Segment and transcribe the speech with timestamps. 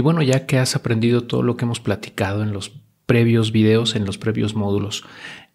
[0.00, 2.72] Y bueno, ya que has aprendido todo lo que hemos platicado en los
[3.04, 5.04] previos videos, en los previos módulos,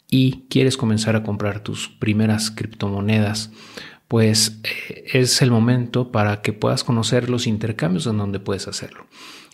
[0.08, 3.50] y quieres comenzar a comprar tus primeras criptomonedas,
[4.08, 9.08] pues eh, es el momento para que puedas conocer los intercambios en donde puedes hacerlo.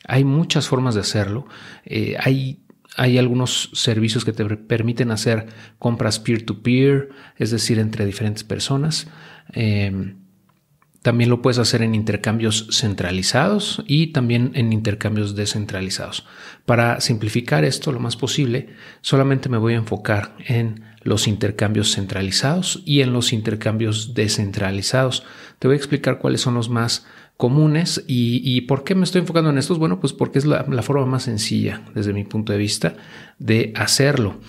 [0.09, 1.47] Hay muchas formas de hacerlo.
[1.85, 2.60] Eh, hay,
[2.97, 5.47] hay algunos servicios que te permiten hacer
[5.79, 9.08] compras peer-to-peer, es decir, entre diferentes personas.
[9.53, 10.17] Em,
[11.02, 16.26] también lo puedes hacer en intercambios centralizados y también en intercambios descentralizados.
[16.66, 18.70] Para simplificar esto lo más posible,
[19.02, 25.23] solamente me voy a enfocar en los intercambios centralizados y en los intercambios descentralizados.
[25.58, 29.50] Te voy a explicar cuáles son los más comunes y, por qué me estoy enfocando
[29.50, 29.80] en estos.
[29.80, 32.94] Bueno, pues porque es la, forma más sencilla desde mi punto de vista
[33.40, 34.40] de hacerlo.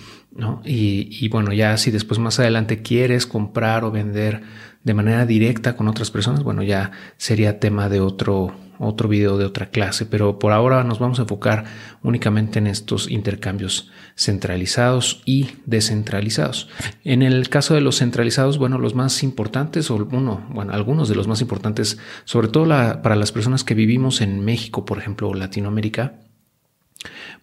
[0.63, 4.43] Y, y bueno, ya si después más adelante quieres comprar o vender
[4.83, 9.45] de manera directa con otras personas, bueno, ya sería tema de otro, otro video de
[9.45, 11.63] otra clase, pero por ahora nos vamos a enfocar
[12.01, 16.69] únicamente en estos intercambios centralizados y descentralizados.
[17.05, 21.15] En el caso de los centralizados, bueno, los más importantes, o uno, bueno, algunos de
[21.15, 22.67] los más importantes, sobre todo
[23.01, 26.19] para las personas que vivimos en México, por ejemplo, o Latinoamérica,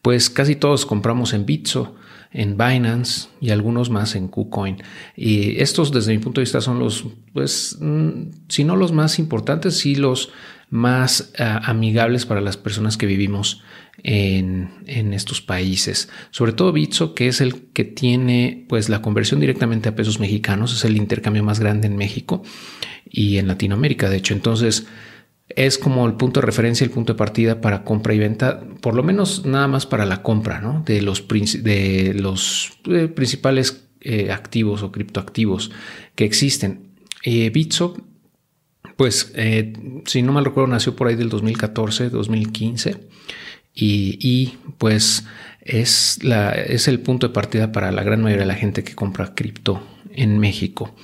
[0.03, 1.97] pues casi todos compramos en Bitso
[2.33, 4.83] en Binance y algunos más en KuCoin.
[5.17, 9.19] Y estos, desde mi punto de vista, son los, pues, mm, si no los más
[9.19, 10.31] importantes, sí los
[10.70, 13.62] más ah, amigables para las personas que vivimos
[14.05, 16.09] en, en, estos países.
[16.31, 20.72] Sobre todo Bitso, que es el que tiene pues la conversión directamente a pesos mexicanos,
[20.72, 22.42] es el intercambio más grande en México
[23.05, 24.33] y en Latinoamérica, de hecho.
[24.33, 24.87] Entonces,
[25.56, 28.95] es como el punto de referencia, el punto de partida para compra y venta, por
[28.95, 34.83] lo menos nada más para la compra de los, de los eh, principales eh, activos
[34.83, 35.71] o criptoactivos
[36.15, 36.91] que existen.
[37.25, 37.97] Eh, Bitso,
[38.97, 39.33] pues
[40.05, 43.09] si no mal recuerdo, nació por ahí del 2014, 2015
[43.75, 45.25] y, y pues
[45.62, 48.95] es, la, es el punto de partida para la gran mayoría de la gente que
[48.95, 50.94] compra cripto en México.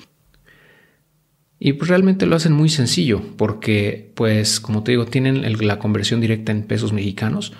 [1.59, 6.21] Y pues realmente lo hacen muy sencillo porque, pues, como te digo, tienen la conversión
[6.21, 7.53] directa en pesos mexicanos.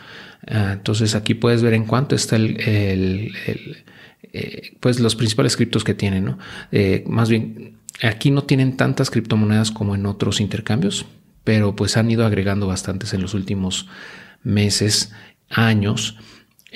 [0.47, 3.33] Ah, entonces aquí puedes ver en cuánto está el,
[4.33, 6.39] eh, pues los principales criptos que tienen, ¿no?
[6.73, 11.07] Eh, más bien, aquí no tienen tantas criptomonedas como en otros intercambios,
[11.43, 13.89] pero pues han ido agregando bastantes en los últimos
[14.43, 15.13] meses,
[15.49, 16.19] años.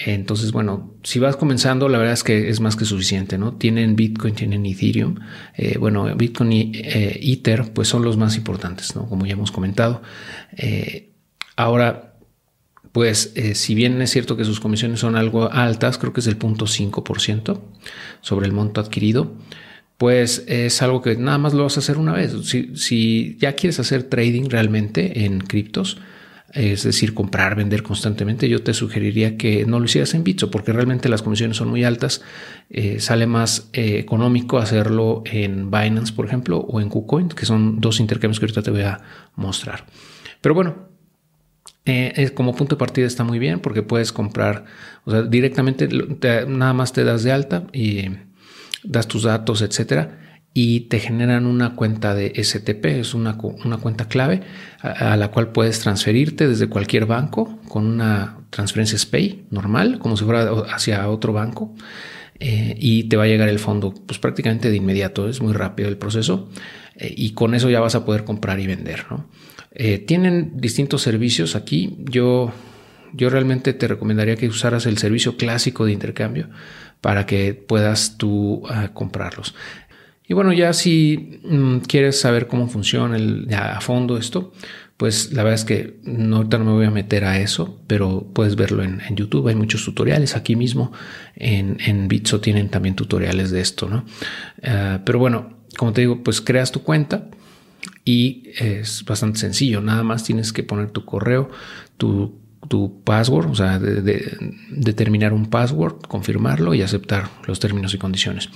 [0.06, 3.55] Entonces, bueno, si vas comenzando, la verdad es que es más que suficiente, ¿no?
[3.55, 5.16] Tienen Bitcoin, tienen Ethereum.
[5.56, 9.06] Eh, bueno, Bitcoin y eh, Ether, pues son los más importantes, ¿no?
[9.09, 10.00] Como ya hemos comentado.
[10.56, 11.10] Eh,
[11.56, 12.15] ahora,
[12.93, 16.37] pues, si bien es cierto que sus comisiones son algo altas, creo que es del
[16.37, 17.60] punto 5%
[18.21, 19.37] sobre el monto adquirido,
[19.99, 22.33] pues es algo que nada más lo vas a hacer una vez.
[22.44, 25.99] Si, si ya quieres hacer trading realmente en criptos,
[26.53, 30.72] es decir, comprar, vender constantemente, yo te sugeriría que no lo hicieras en Bitso porque
[30.72, 32.22] realmente las comisiones son muy altas.
[32.71, 37.81] Eh, sale más eh, económico hacerlo en Binance, por ejemplo, o en KuCoin, que son
[37.81, 39.00] dos intercambios que ahorita te voy a
[39.37, 39.87] mostrar.
[40.41, 40.89] Pero bueno,
[41.84, 44.65] eh, como punto de partida está muy bien porque puedes comprar,
[45.05, 45.89] o sea, directamente
[46.49, 48.06] nada más te das de alta y
[48.83, 50.19] das tus datos, etcétera
[50.53, 54.43] y te generan una cuenta de STP, es una, una cuenta clave
[54.81, 60.25] a, la cual puedes transferirte desde cualquier banco con una transferencia SPAY normal, como si
[60.25, 61.75] fuera hacia otro banco,
[62.41, 65.89] eh, y te va a llegar el fondo pues prácticamente de inmediato, es muy rápido
[65.89, 66.49] el proceso
[66.97, 69.05] eh, y con eso ya vas a poder comprar y vender.
[69.72, 72.53] Eh, tienen distintos servicios aquí, yo,
[73.12, 76.49] yo realmente te recomendaría que usaras el servicio clásico de intercambio
[77.00, 79.55] para que puedas tú ah, comprarlos.
[80.30, 83.16] Y bueno, ya si mm, quieres saber cómo funciona
[83.74, 84.52] a fondo esto,
[84.96, 88.30] pues la verdad es que no, ahorita no me voy a meter a eso, pero
[88.32, 89.48] puedes verlo en, YouTube.
[89.48, 90.92] Hay muchos tutoriales aquí mismo.
[91.34, 94.04] En, Bitso tienen también tutoriales de esto, ¿no?
[94.62, 97.28] Ah, pero bueno, como te digo, pues creas tu cuenta
[98.04, 99.80] y es bastante sencillo.
[99.80, 101.50] Nada más tienes que poner tu correo,
[101.97, 108.48] tu, tu password, o sea, determinar un password, confirmarlo y aceptar los términos y condiciones.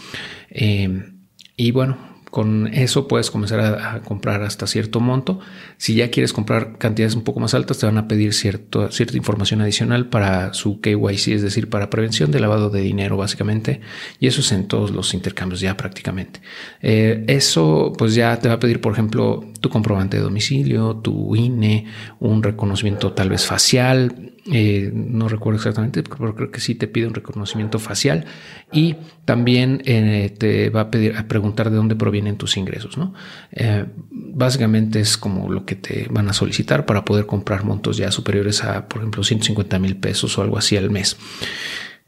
[0.51, 1.11] Eh,
[1.57, 1.97] y bueno,
[2.35, 5.39] con eso puedes comenzar a, comprar hasta cierto monto.
[5.77, 9.61] Si ya quieres comprar cantidades un poco más altas, te van a pedir cierta información
[9.61, 13.83] adicional para su KYC, es decir, para prevención de lavado de dinero, básicamente.
[14.19, 16.41] Y eso es en todos los intercambios ya prácticamente.
[16.83, 21.37] Eh, eso pues ya te va a pedir, por ejemplo, tu comprobante de domicilio, tu
[21.37, 21.87] INE,
[22.19, 27.07] un reconocimiento tal vez facial, eh, no recuerdo exactamente, pero creo que sí te pide
[27.07, 28.27] un reconocimiento facial
[28.73, 32.99] y también eh, te va a pedir a preguntar de dónde provienen tus ingresos.
[32.99, 33.15] ¿no?
[33.53, 38.11] Eh, básicamente es como lo que te van a solicitar para poder comprar montos ya
[38.11, 41.17] superiores a, por ejemplo, 150 mil pesos o algo así al mes.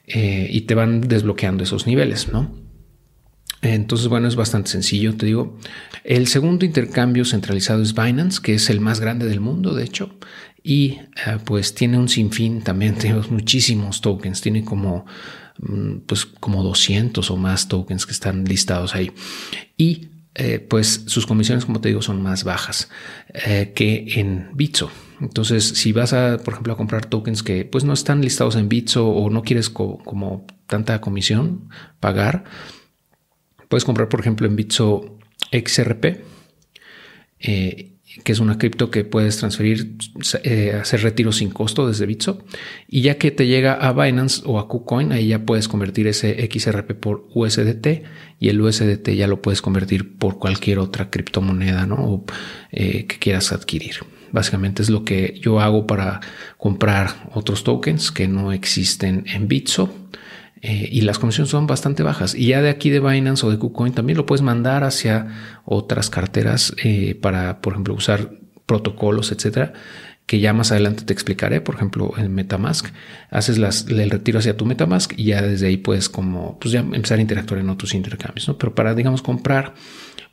[0.06, 2.54] y te van desbloqueando esos niveles, ¿no?
[3.62, 5.58] Entonces, bueno, es bastante sencillo, te digo.
[6.04, 10.16] El segundo intercambio centralizado es Binance, que es el más grande del mundo, de hecho
[10.66, 15.06] y eh, pues tiene un sinfín también, tenemos muchísimos tokens, tiene como
[16.06, 19.12] pues como 200 o más tokens que están listados ahí
[19.76, 22.90] y eh, pues sus comisiones como te digo son más bajas
[23.32, 24.90] eh, que en Bitso.
[25.18, 28.68] Entonces, si vas a, por ejemplo, a comprar tokens que pues no están listados en
[28.68, 31.70] Bitso o no quieres como tanta comisión
[32.00, 32.44] pagar,
[33.70, 35.18] puedes comprar, por ejemplo, en Bitso
[35.52, 36.20] XRP
[38.24, 39.96] que es una cripto que puedes transferir,
[40.42, 42.44] eh, hacer retiro sin costo desde Bitso.
[42.88, 46.48] Y ya que te llega a Binance o a KuCoin, ahí ya puedes convertir ese
[46.50, 48.04] XRP por USDT
[48.38, 52.24] y el USDT ya lo puedes convertir por cualquier otra criptomoneda ¿no?
[52.72, 53.96] Eh, que quieras adquirir.
[54.32, 56.20] Básicamente es lo que yo hago para
[56.58, 59.92] comprar otros tokens que no existen en Bitso
[60.68, 62.34] eh, y las comisiones son bastante bajas.
[62.34, 65.28] Y ya de aquí de Binance o de KuCoin también lo puedes mandar hacia
[65.64, 68.32] otras carteras eh, para, por ejemplo, usar
[68.66, 69.74] protocolos, etcétera,
[70.26, 71.60] que ya más adelante te explicaré.
[71.60, 72.88] Por ejemplo, en MetaMask,
[73.30, 76.80] haces las, el retiro hacia tu MetaMask y ya desde ahí puedes como, pues ya
[76.80, 78.58] empezar a interactuar en otros intercambios, ¿no?
[78.58, 79.74] Pero para, digamos, comprar,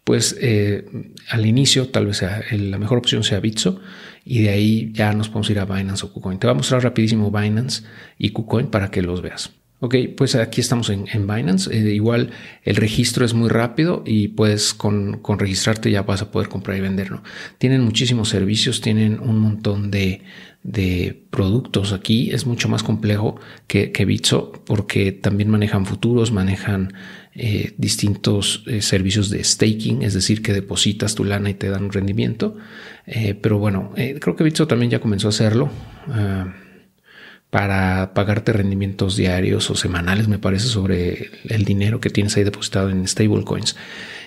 [0.03, 3.81] pues eh, al inicio tal vez la mejor opción sea Bitso
[4.25, 6.39] y de ahí ya nos podemos ir a Binance o KuCoin.
[6.39, 7.83] Te voy a mostrar rapidísimo Binance
[8.17, 9.51] y KuCoin para que los veas.
[9.83, 11.69] Ok, pues aquí estamos en, Binance.
[11.69, 12.29] Eh, igual
[12.63, 16.79] el registro es muy rápido y puedes con, registrarte ya vas a poder comprar y
[16.79, 17.11] vender.
[17.57, 20.21] Tienen muchísimos servicios, tienen un montón de,
[21.31, 22.31] productos aquí.
[22.31, 23.37] Es mucho más complejo
[23.67, 26.93] que, que Bitso porque también manejan futuros, manejan
[27.35, 31.83] eh, distintos eh, servicios de staking, es decir, que depositas tu lana y te dan
[31.83, 32.55] un rendimiento.
[33.41, 35.69] pero bueno, creo que Bitso también ya comenzó a hacerlo.
[36.07, 36.53] Ah,
[37.53, 42.89] para pagarte rendimientos diarios o semanales, me parece, sobre el dinero que tienes ahí depositado
[42.89, 43.75] en stablecoins.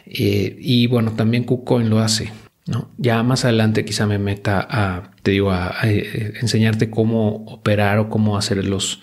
[0.06, 2.31] Eh, y bueno, también KuCoin lo hace.
[2.67, 2.88] ¿no?
[2.99, 8.08] Ya más adelante quizá me meta a, te digo, a, eh, enseñarte cómo operar o
[8.08, 9.00] cómo hacer los,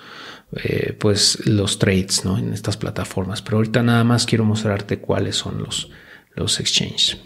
[0.63, 2.37] eh, pues, los trades ¿no?
[2.37, 3.41] en estas plataformas.
[3.41, 5.91] Pero ahorita nada más quiero mostrarte cuáles son los,
[6.33, 7.17] los exchanges.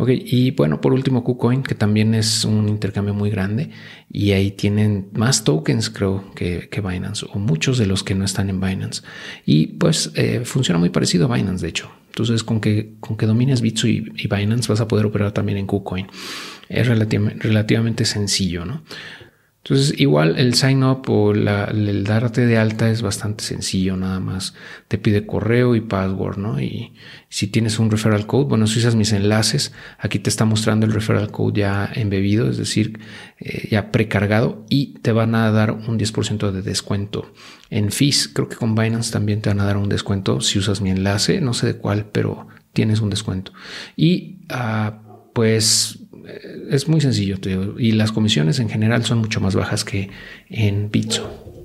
[0.00, 3.70] Ok, y bueno, por último, KuCoin, que también es un intercambio muy grande
[4.08, 8.48] y ahí tienen más tokens, creo, que, Binance o muchos de los que no están
[8.48, 9.02] en Binance.
[9.44, 11.90] Y pues eh, funciona muy parecido a Binance, de hecho.
[12.10, 15.58] Entonces, con que, con que domines Bitso y, y Binance vas a poder operar también
[15.58, 16.06] en KuCoin.
[16.68, 18.82] Es relativamente sencillo, ¿no?
[19.68, 24.54] Entonces, igual el sign up o el darte de alta es bastante sencillo, nada más.
[24.88, 26.58] Te pide correo y password, ¿no?
[26.58, 26.94] Y
[27.28, 30.94] si tienes un referral code, bueno, si usas mis enlaces, aquí te está mostrando el
[30.94, 32.98] referral code ya embebido, es decir,
[33.40, 37.30] eh, ya precargado y te van a dar un 10% de descuento
[37.68, 38.26] en fees.
[38.28, 41.42] Creo que con Binance también te van a dar un descuento si usas mi enlace,
[41.42, 43.52] no sé de cuál, pero tienes un descuento.
[43.96, 45.02] Y ah,
[45.34, 46.07] pues
[46.70, 47.36] es muy sencillo,
[47.78, 50.10] y las comisiones en general son mucho más bajas que
[50.48, 51.57] en Bitso.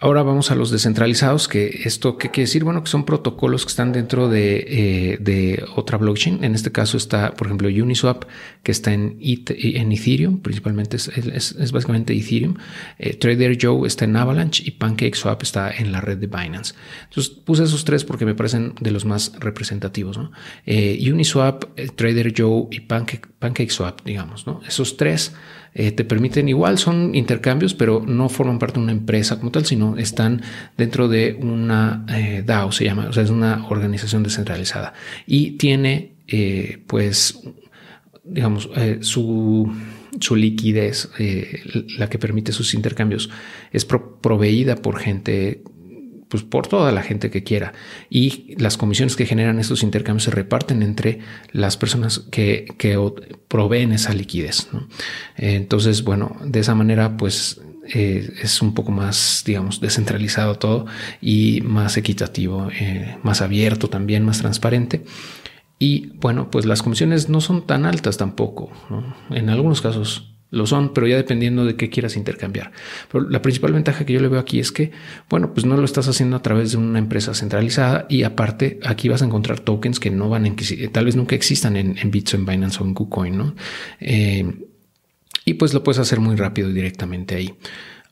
[0.00, 3.70] Ahora vamos a los descentralizados, que esto qué quiere decir, bueno, que son protocolos que
[3.70, 6.44] están dentro de, eh, otra blockchain.
[6.44, 8.24] En este caso está, por ejemplo, Uniswap,
[8.62, 12.54] que está en, en Ethereum, principalmente es, básicamente Ethereum.
[12.98, 16.74] Eh, Trader Joe está en Avalanche y PancakeSwap está en la red de Binance.
[17.08, 20.16] Entonces puse esos tres porque me parecen de los más representativos.
[20.16, 20.30] ¿no?
[20.64, 21.64] Eh, Uniswap,
[21.96, 24.60] Trader Joe y Pancake, PancakeSwap, digamos, ¿no?
[24.66, 25.32] Esos tres
[25.74, 29.87] te permiten igual, son intercambios, pero no forman parte de una empresa como tal, sino
[29.96, 30.42] están
[30.76, 34.92] dentro de una eh, DAO, se llama, o sea, es una organización descentralizada
[35.26, 37.40] y tiene, eh, pues,
[38.24, 38.68] digamos,
[39.00, 39.72] su,
[40.20, 41.08] su, liquidez,
[41.96, 43.30] la que permite sus intercambios,
[43.72, 45.62] es proveída por gente
[46.28, 47.72] pues por toda la gente que quiera.
[48.10, 51.20] Y las comisiones que generan estos intercambios se reparten entre
[51.52, 52.68] las personas que,
[53.48, 54.68] proveen esa liquidez.
[55.36, 57.60] Entonces, bueno, de esa manera, pues
[57.92, 60.86] eh, es un poco más, digamos, descentralizado todo
[61.20, 65.04] y más equitativo, eh, más abierto también, más transparente.
[65.78, 68.70] Y bueno, pues las comisiones no son tan altas tampoco.
[69.30, 72.72] En algunos casos lo son, pero ya dependiendo de qué quieras intercambiar.
[73.12, 74.92] Pero la principal ventaja que yo le veo aquí es que,
[75.28, 79.08] bueno, pues no lo estás haciendo a través de una empresa centralizada y aparte aquí
[79.08, 80.56] vas a encontrar tokens que no van en,
[80.90, 83.54] tal vez nunca existan en, en Bits, en Binance o en KuCoin, ¿no?
[84.00, 84.67] Eh,
[85.48, 87.54] y pues lo puedes hacer muy rápido directamente ahí.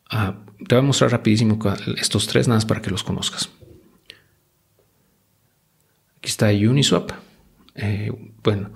[0.09, 1.59] Ah, te voy a mostrar rapidísimo
[1.99, 3.51] estos tres nada más para que los conozcas.
[6.17, 7.13] Aquí está Uniswap.
[7.75, 8.11] Eh,
[8.43, 8.71] bueno,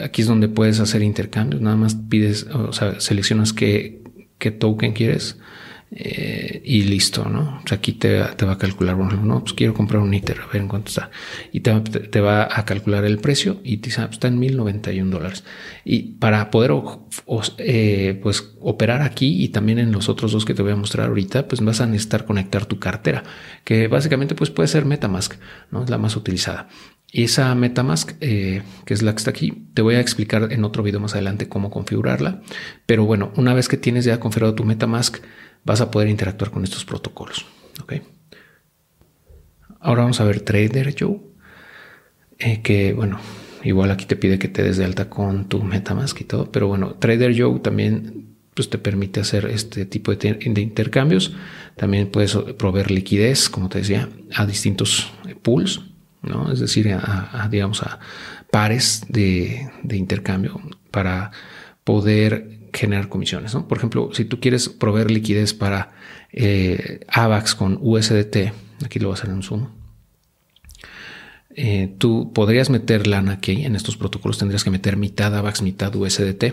[0.00, 1.60] aquí es donde puedes hacer intercambios.
[1.60, 4.00] Nada más pides, o sea, seleccionas qué,
[4.38, 5.38] qué token quieres
[5.94, 7.60] eh, y listo, ¿no?
[7.62, 10.46] O sea, aquí te, va a calcular, bueno, no, pues quiero comprar un ITER, a
[10.46, 11.10] ver en cuánto está.
[11.52, 15.10] Y te, va a calcular el precio y te dice, ah, pues está en 1091
[15.10, 15.44] dólares.
[15.84, 16.72] Y para poder
[17.58, 21.08] eh, pues, operar aquí y también en los otros dos que te voy a mostrar
[21.08, 23.22] ahorita, pues vas a necesitar conectar tu cartera,
[23.64, 25.34] que básicamente pues puede ser Metamask,
[25.70, 25.84] ¿no?
[25.84, 26.68] Es la más utilizada.
[27.14, 30.64] Y esa Metamask, eh, que es la que está aquí, te voy a explicar en
[30.64, 32.40] otro video más adelante cómo configurarla.
[32.86, 35.18] Pero bueno, una vez que tienes ya configurado tu Metamask,
[35.64, 37.46] vas a poder interactuar con estos protocolos.
[39.80, 41.18] Ahora vamos a ver Trader Joe,
[42.38, 43.18] eh, que bueno,
[43.64, 46.68] igual aquí te pide que te des de alta con tu MetaMask y todo, pero
[46.68, 51.34] bueno, Trader Joe también pues, te permite hacer este tipo de, intercambios.
[51.76, 55.10] También puedes proveer liquidez, como te decía, a distintos
[55.42, 55.80] pools,
[56.22, 56.52] ¿no?
[56.52, 57.98] Es decir, a, digamos a
[58.52, 60.60] pares de intercambio
[60.92, 61.32] para
[61.82, 63.54] poder generar comisiones.
[63.54, 63.68] ¿no?
[63.68, 65.92] Por ejemplo, si tú quieres proveer liquidez para
[66.32, 68.52] eh, AVAX con USDT,
[68.84, 69.68] aquí lo voy a hacer en Zoom.
[71.54, 75.94] Eh, tú podrías meter lana aquí en estos protocolos, tendrías que meter mitad AVAX, mitad
[75.94, 76.44] USDT.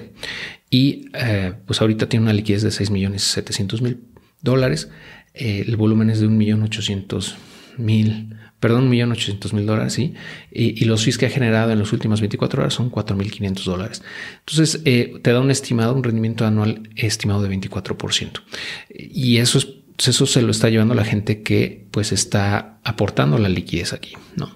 [0.69, 4.03] Y eh, pues ahorita tiene una liquidez de 6 millones 700 mil
[4.41, 4.89] dólares.
[5.33, 7.37] el volumen es de 1 millón 800
[7.77, 10.13] mil perdón, 1.800.000 dólares, ¿sí?
[10.51, 14.01] Y, los fees que ha generado en las últimas 24 horas son 4.500 dólares.
[14.39, 18.41] Entonces, eh, te da un estimado, un rendimiento anual estimado de 24%.
[18.89, 19.67] Y eso es
[20.07, 24.49] eso se lo está llevando la gente que pues está aportando la liquidez aquí, ¿no?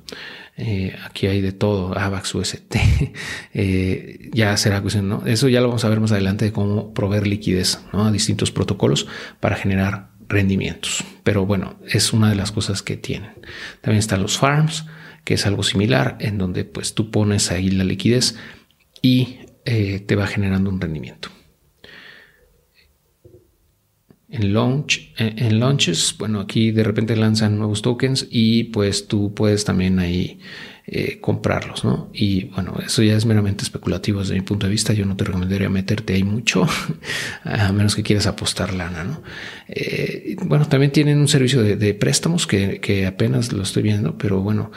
[0.55, 2.75] Eh, aquí hay de todo, AVAX, UST,
[3.53, 5.23] eh, ya será cuestión, ¿no?
[5.25, 8.05] Eso ya lo vamos a ver más adelante de cómo proveer liquidez ¿no?
[8.05, 9.07] a distintos protocolos
[9.39, 11.03] para generar rendimientos.
[11.23, 13.31] Pero bueno, es una de las cosas que tienen.
[13.81, 14.85] También están los farms,
[15.23, 18.35] que es algo similar, en donde pues tú pones ahí la liquidez
[19.01, 21.29] y eh, te va generando un rendimiento.
[24.33, 29.63] En, launch, en, launches, bueno, aquí de repente lanzan nuevos tokens y pues tú puedes
[29.63, 30.39] también ahí
[30.87, 32.09] eh, comprarlos, ¿no?
[32.13, 34.91] Y bueno, eso ya es meramente especulativo desde mi punto de vista.
[34.91, 36.67] Yo no te recomendaría meterte ahí mucho,
[37.43, 39.21] a menos que quieras apostar lana, ¿no?
[39.67, 44.71] Eh, bueno, también tienen un servicio de, préstamos que, apenas lo estoy viendo, pero bueno,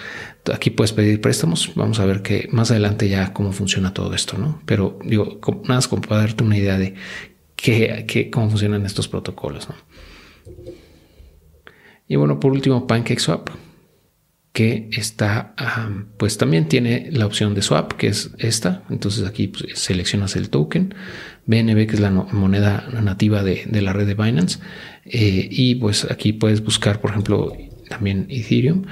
[0.52, 1.72] aquí puedes pedir préstamos.
[1.74, 4.60] Vamos a ver que más adelante ya cómo funciona todo esto, ¿no?
[4.66, 6.94] Pero digo, nada más como para darte una idea de
[7.56, 9.68] qué, cómo funcionan estos protocolos.
[12.08, 13.50] Y bueno, por último, PancakeSwap
[14.56, 15.54] que está,
[16.16, 18.84] pues también tiene la opción de swap, que es esta.
[18.88, 20.94] Entonces aquí pues, seleccionas el token
[21.44, 24.58] BNB, que es la moneda nativa de, la red de Binance.
[25.04, 27.52] Eh, y pues aquí puedes buscar, por ejemplo,
[27.90, 28.86] también Ethereum.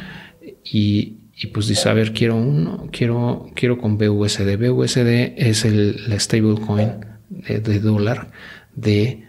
[0.62, 1.20] Y,
[1.54, 4.58] pues dice, a ver, quiero uno, quiero, quiero con BUSD.
[4.58, 8.30] BUSD es el, la stablecoin de dólar
[8.76, 9.24] de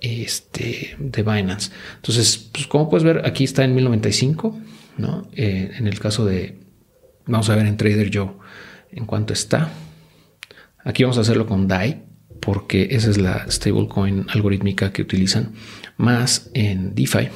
[0.00, 1.70] este de Binance.
[1.96, 4.58] Entonces, pues como puedes ver, aquí está en 1095
[4.98, 5.28] ¿no?
[5.34, 6.58] Eh, en el caso de,
[7.26, 8.32] vamos a ver en Trader Joe
[8.90, 9.70] en cuanto está.
[10.84, 12.02] Aquí vamos a hacerlo con DAI
[12.40, 15.54] porque esa es la stablecoin algorítmica que utilizan.
[15.96, 17.28] Más en DeFi,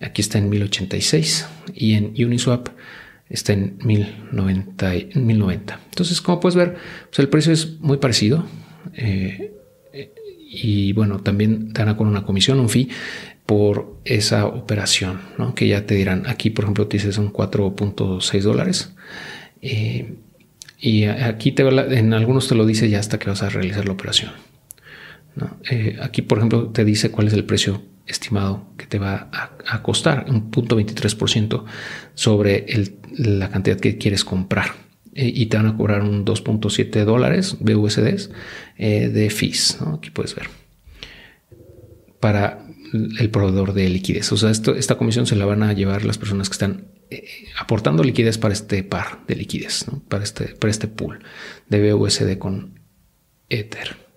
[0.00, 2.68] aquí está en 1086 y en Uniswap
[3.28, 4.92] está en 1090.
[5.14, 5.80] 1090.
[5.90, 6.76] Entonces, como puedes ver,
[7.08, 8.46] pues el precio es muy parecido.
[8.94, 9.54] Eh,
[10.48, 12.88] y bueno, también te dan con una comisión, un fee
[13.44, 15.20] por esa operación,
[15.54, 18.94] que ya te dirán, aquí por ejemplo te dice son 4.6 dólares.
[19.62, 20.14] Eh,
[20.80, 23.92] y aquí te, en algunos te lo dice ya hasta que vas a realizar la
[23.92, 24.32] operación.
[25.70, 29.82] Eh, aquí, por ejemplo, te dice cuál es el precio estimado que te va a,
[29.82, 31.64] costar, un punto 23%
[32.14, 32.66] sobre
[33.16, 34.87] la cantidad que quieres comprar.
[35.14, 38.30] Eh, y te van a cobrar un 2.7 dólares BUSDs
[38.76, 39.78] de fees.
[39.80, 40.48] Aquí puedes ver.
[42.20, 44.32] Para el proveedor de liquidez.
[44.32, 47.26] O sea, esto, esta comisión se la van a llevar las personas que están eh,
[47.58, 51.20] aportando liquidez para este par de liquidez, para, este, para este pool
[51.68, 52.80] de BUSD con
[53.48, 54.07] Ether.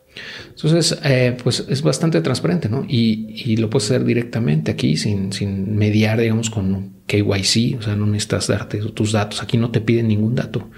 [0.50, 2.86] Entonces, eh, pues es bastante transparente, ¿no?
[2.88, 8.06] Y, lo puedes hacer directamente aquí sin, sin mediar, digamos, con KYC, o sea, no
[8.06, 9.42] necesitas darte tus datos.
[9.42, 10.70] Aquí no te piden ningún dato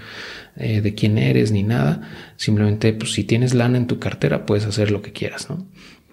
[0.56, 2.02] eh, de quién eres ni nada.
[2.36, 5.66] Simplemente, pues si tienes lana en tu cartera, puedes hacer lo que quieras, ¿no?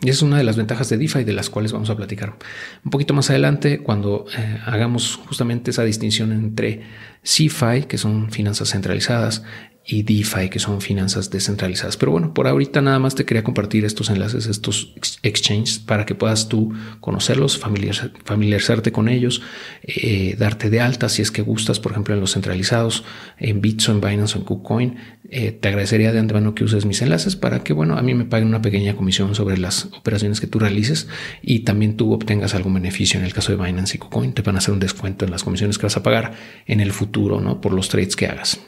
[0.03, 2.35] Y es una de las ventajas de DeFi de las cuales vamos a platicar
[2.83, 6.81] un poquito más adelante cuando eh, hagamos justamente esa distinción entre
[7.23, 9.43] CeFi, que son finanzas centralizadas,
[9.85, 11.97] y DeFi, que son finanzas descentralizadas.
[11.97, 16.13] Pero bueno, por ahorita nada más te quería compartir estos enlaces, estos exchanges, para que
[16.13, 19.41] puedas tú conocerlos, familiarizarte con ellos,
[19.83, 23.03] eh, darte de alta si es que gustas, por ejemplo, en los centralizados,
[23.39, 24.95] en Bitso, en Binance o en KuCoin.
[25.29, 28.25] Eh, te agradecería de antemano que uses mis enlaces para que, bueno, a mí me
[28.25, 31.07] paguen una pequeña comisión sobre las operaciones que tú realices
[31.41, 33.19] y también tú obtengas algún beneficio.
[33.19, 35.43] En el caso de Binance y KuCoin, te van a hacer un descuento en las
[35.43, 36.33] comisiones que vas a pagar
[36.67, 37.61] en el futuro, ¿no?
[37.61, 38.59] Por los trades que hagas.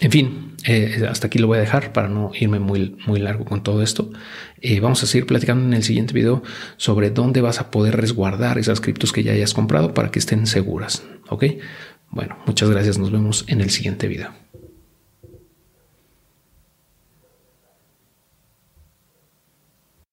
[0.00, 3.44] En fin, eh, hasta aquí lo voy a dejar para no irme muy, muy largo
[3.44, 4.10] con todo esto.
[4.60, 6.42] Eh, vamos a seguir platicando en el siguiente video
[6.76, 10.46] sobre dónde vas a poder resguardar esas criptos que ya hayas comprado para que estén
[10.46, 11.02] seguras.
[11.28, 11.44] Ok,
[12.10, 12.98] bueno, muchas gracias.
[12.98, 14.45] Nos vemos en el siguiente video.